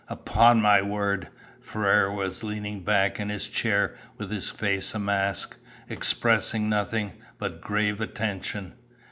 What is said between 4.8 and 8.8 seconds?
a mask, expressing nothing but grave attention.